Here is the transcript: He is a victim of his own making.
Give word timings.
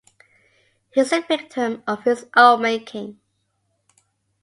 He 0.89 0.99
is 1.01 1.13
a 1.13 1.21
victim 1.21 1.83
of 1.85 2.01
his 2.05 2.25
own 2.35 2.63
making. 2.63 3.19